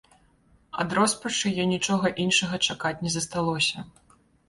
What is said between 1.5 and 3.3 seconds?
ёй нічога іншага чакаць не